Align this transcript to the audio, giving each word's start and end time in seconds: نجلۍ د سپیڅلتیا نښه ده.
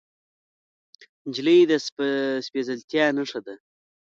نجلۍ 1.27 1.59
د 1.69 1.71
سپیڅلتیا 2.45 3.05
نښه 3.17 3.39
ده. 3.45 3.55